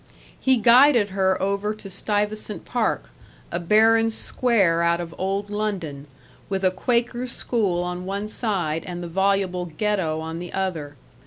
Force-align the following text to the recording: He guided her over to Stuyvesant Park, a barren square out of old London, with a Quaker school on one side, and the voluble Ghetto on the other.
He 0.39 0.57
guided 0.57 1.09
her 1.11 1.39
over 1.39 1.75
to 1.75 1.87
Stuyvesant 1.87 2.65
Park, 2.65 3.11
a 3.51 3.59
barren 3.59 4.09
square 4.09 4.81
out 4.81 4.99
of 4.99 5.13
old 5.15 5.51
London, 5.51 6.07
with 6.49 6.65
a 6.65 6.71
Quaker 6.71 7.27
school 7.27 7.83
on 7.83 8.07
one 8.07 8.27
side, 8.27 8.83
and 8.87 9.03
the 9.03 9.07
voluble 9.07 9.67
Ghetto 9.67 10.19
on 10.19 10.39
the 10.39 10.53
other. 10.53 10.95